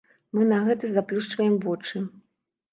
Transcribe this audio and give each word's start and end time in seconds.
Мы 0.37 0.47
на 0.51 0.57
гэта 0.69 0.85
заплюшчваем 0.95 1.55
вочы. 1.69 2.05